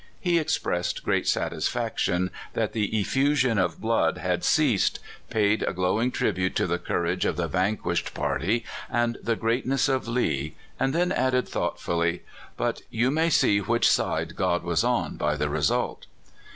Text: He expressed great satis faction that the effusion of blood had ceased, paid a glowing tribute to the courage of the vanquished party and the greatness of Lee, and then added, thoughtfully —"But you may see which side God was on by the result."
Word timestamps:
He 0.19 0.39
expressed 0.39 1.03
great 1.03 1.27
satis 1.27 1.67
faction 1.67 2.31
that 2.53 2.73
the 2.73 2.99
effusion 2.99 3.59
of 3.59 3.79
blood 3.79 4.17
had 4.17 4.43
ceased, 4.43 4.99
paid 5.29 5.61
a 5.61 5.73
glowing 5.73 6.09
tribute 6.09 6.55
to 6.55 6.65
the 6.65 6.79
courage 6.79 7.23
of 7.23 7.37
the 7.37 7.47
vanquished 7.47 8.11
party 8.15 8.65
and 8.89 9.19
the 9.21 9.35
greatness 9.35 9.87
of 9.87 10.07
Lee, 10.07 10.55
and 10.79 10.95
then 10.95 11.11
added, 11.11 11.47
thoughtfully 11.47 12.23
—"But 12.57 12.81
you 12.89 13.11
may 13.11 13.29
see 13.29 13.59
which 13.59 13.87
side 13.87 14.35
God 14.35 14.63
was 14.63 14.83
on 14.83 15.17
by 15.17 15.35
the 15.35 15.49
result." 15.49 16.07